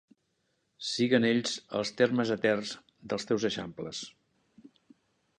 [0.91, 2.71] Siguen ells els térmens eterns
[3.13, 4.01] dels teus eixamples.